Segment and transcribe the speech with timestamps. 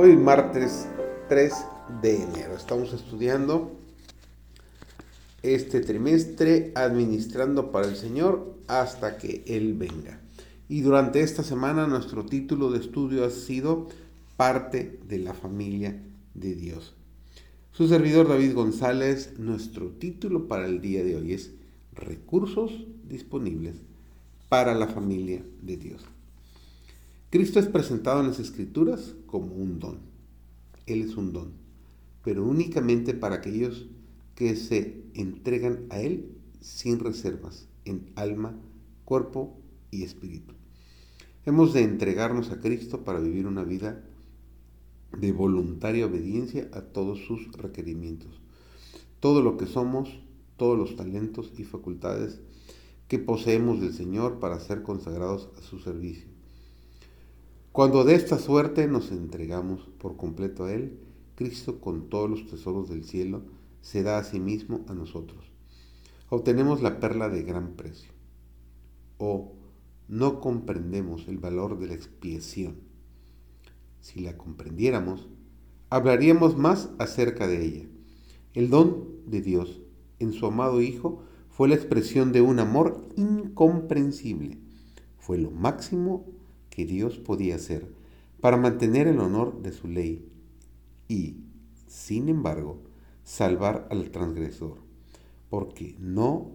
[0.00, 0.86] Hoy martes
[1.28, 1.52] 3
[2.00, 2.54] de enero.
[2.54, 3.72] Estamos estudiando
[5.42, 10.20] este trimestre administrando para el Señor hasta que Él venga.
[10.68, 13.88] Y durante esta semana nuestro título de estudio ha sido
[14.36, 16.00] parte de la familia
[16.32, 16.94] de Dios.
[17.72, 21.50] Su servidor David González, nuestro título para el día de hoy es
[21.92, 23.74] Recursos disponibles
[24.48, 26.04] para la familia de Dios.
[27.30, 29.98] Cristo es presentado en las Escrituras como un don.
[30.86, 31.52] Él es un don,
[32.24, 33.86] pero únicamente para aquellos
[34.34, 36.30] que se entregan a Él
[36.62, 38.58] sin reservas, en alma,
[39.04, 39.58] cuerpo
[39.90, 40.54] y espíritu.
[41.44, 44.02] Hemos de entregarnos a Cristo para vivir una vida
[45.14, 48.40] de voluntaria obediencia a todos sus requerimientos.
[49.20, 50.18] Todo lo que somos,
[50.56, 52.40] todos los talentos y facultades
[53.06, 56.37] que poseemos del Señor para ser consagrados a su servicio.
[57.72, 60.98] Cuando de esta suerte nos entregamos por completo a Él,
[61.34, 63.42] Cristo con todos los tesoros del cielo
[63.80, 65.52] se da a sí mismo a nosotros.
[66.30, 68.12] Obtenemos la perla de gran precio.
[69.18, 69.52] O
[70.08, 72.76] no comprendemos el valor de la expiación.
[74.00, 75.28] Si la comprendiéramos,
[75.90, 77.86] hablaríamos más acerca de ella.
[78.54, 79.80] El don de Dios
[80.18, 84.58] en su amado Hijo fue la expresión de un amor incomprensible.
[85.18, 86.26] Fue lo máximo
[86.78, 87.88] que Dios podía hacer
[88.40, 90.28] para mantener el honor de su ley
[91.08, 91.38] y,
[91.88, 92.84] sin embargo,
[93.24, 94.76] salvar al transgresor,
[95.50, 96.52] porque no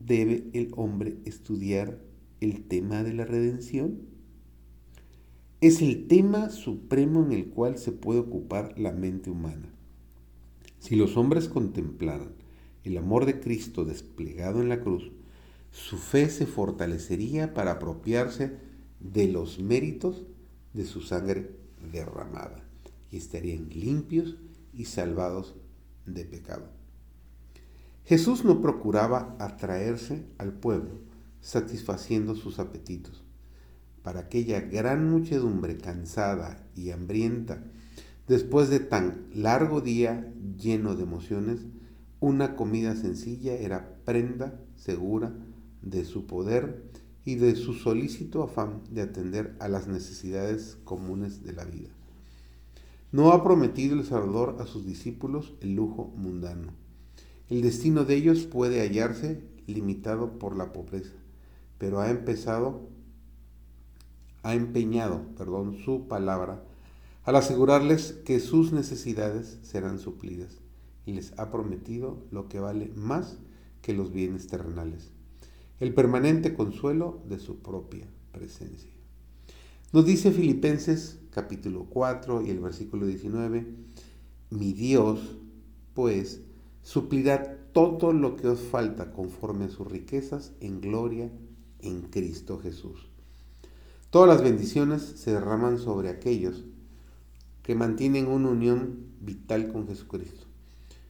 [0.00, 2.00] debe el hombre estudiar
[2.40, 4.00] el tema de la redención.
[5.60, 9.72] Es el tema supremo en el cual se puede ocupar la mente humana.
[10.80, 12.32] Si los hombres contemplaran
[12.82, 15.12] el amor de Cristo desplegado en la cruz,
[15.70, 18.71] su fe se fortalecería para apropiarse
[19.02, 20.24] de los méritos
[20.72, 21.56] de su sangre
[21.92, 22.62] derramada
[23.10, 24.36] y estarían limpios
[24.72, 25.54] y salvados
[26.06, 26.68] de pecado.
[28.04, 31.00] Jesús no procuraba atraerse al pueblo
[31.40, 33.24] satisfaciendo sus apetitos.
[34.02, 37.62] Para aquella gran muchedumbre cansada y hambrienta,
[38.26, 41.60] después de tan largo día lleno de emociones,
[42.20, 45.34] una comida sencilla era prenda segura
[45.82, 46.84] de su poder
[47.24, 51.90] y de su solícito afán de atender a las necesidades comunes de la vida.
[53.12, 56.72] No ha prometido el Salvador a sus discípulos el lujo mundano.
[57.48, 61.14] El destino de ellos puede hallarse limitado por la pobreza,
[61.78, 62.88] pero ha empezado,
[64.42, 66.64] ha empeñado, perdón, su palabra
[67.24, 70.58] al asegurarles que sus necesidades serán suplidas
[71.06, 73.38] y les ha prometido lo que vale más
[73.80, 75.12] que los bienes terrenales
[75.80, 78.90] el permanente consuelo de su propia presencia.
[79.92, 83.66] Nos dice Filipenses capítulo 4 y el versículo 19,
[84.50, 85.36] mi Dios,
[85.94, 86.40] pues,
[86.82, 91.30] suplirá todo lo que os falta conforme a sus riquezas en gloria
[91.80, 93.08] en Cristo Jesús.
[94.10, 96.64] Todas las bendiciones se derraman sobre aquellos
[97.62, 100.46] que mantienen una unión vital con Jesucristo.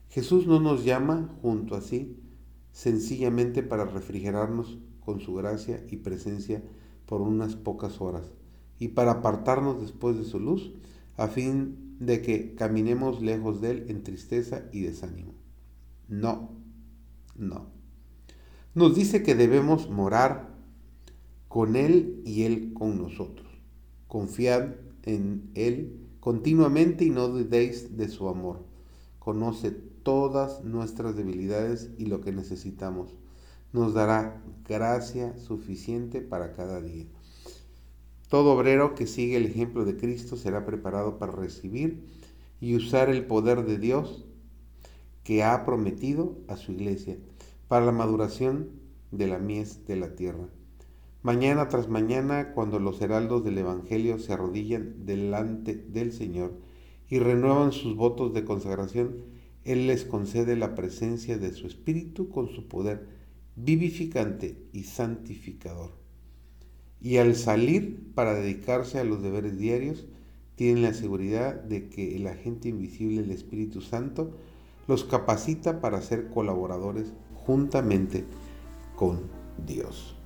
[0.09, 2.17] Jesús no nos llama junto a sí
[2.73, 6.63] sencillamente para refrigerarnos con su gracia y presencia
[7.07, 8.33] por unas pocas horas
[8.79, 10.73] y para apartarnos después de su luz
[11.17, 15.35] a fin de que caminemos lejos de él en tristeza y desánimo.
[16.09, 16.51] No,
[17.37, 17.67] no.
[18.75, 20.57] Nos dice que debemos morar
[21.49, 23.47] con él y él con nosotros.
[24.09, 28.65] Confiad en él continuamente y no dudéis de su amor.
[29.23, 33.15] Conoce todas nuestras debilidades y lo que necesitamos.
[33.73, 37.07] Nos dará gracia suficiente para cada día.
[38.29, 42.05] Todo obrero que sigue el ejemplo de Cristo será preparado para recibir
[42.61, 44.25] y usar el poder de Dios
[45.23, 47.17] que ha prometido a su iglesia
[47.69, 48.71] para la maduración
[49.13, 50.49] de la mies de la tierra.
[51.23, 56.55] Mañana tras mañana, cuando los heraldos del Evangelio se arrodillan delante del Señor
[57.13, 59.17] y renuevan sus votos de consagración,
[59.65, 63.07] él les concede la presencia de su Espíritu con su poder
[63.55, 65.91] vivificante y santificador.
[67.03, 70.07] Y al salir para dedicarse a los deberes diarios,
[70.55, 74.31] tienen la seguridad de que el agente invisible, el Espíritu Santo,
[74.89, 77.13] los capacita para ser colaboradores
[77.45, 78.25] juntamente
[78.97, 79.21] con
[79.67, 80.17] Dios.